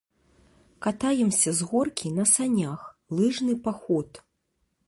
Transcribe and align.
Катаемся 0.85 1.53
з 1.59 1.69
горкі, 1.73 2.13
на 2.21 2.25
санях, 2.33 2.89
лыжны 3.21 3.53
паход. 3.69 4.09